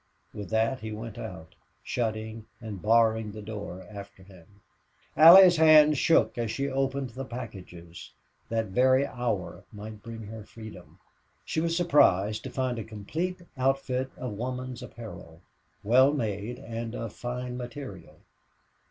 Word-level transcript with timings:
With 0.33 0.49
that 0.49 0.79
he 0.79 0.91
went 0.91 1.19
out, 1.19 1.53
shutting 1.83 2.47
and 2.59 2.81
barring 2.81 3.31
the 3.33 3.41
door 3.43 3.85
after 3.87 4.23
him. 4.23 4.61
Allie's 5.15 5.57
hands 5.57 5.99
shook 5.99 6.39
as 6.39 6.49
she 6.49 6.67
opened 6.67 7.11
the 7.11 7.23
packages. 7.23 8.09
That 8.49 8.69
very 8.69 9.05
hour 9.05 9.63
might 9.71 10.01
bring 10.01 10.23
her 10.23 10.43
freedom. 10.43 10.97
She 11.45 11.61
was 11.61 11.77
surprised 11.77 12.43
to 12.45 12.49
find 12.49 12.79
a 12.79 12.83
complete 12.83 13.43
outfit 13.55 14.09
of 14.17 14.31
woman's 14.31 14.81
apparel, 14.81 15.43
well 15.83 16.11
made 16.11 16.57
and 16.57 16.95
of 16.95 17.13
fine 17.13 17.55
material. 17.55 18.21